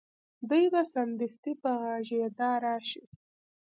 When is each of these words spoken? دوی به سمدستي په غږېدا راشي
دوی 0.49 0.63
به 0.73 0.81
سمدستي 0.93 1.53
په 1.61 1.69
غږېدا 1.81 2.51
راشي 2.65 3.03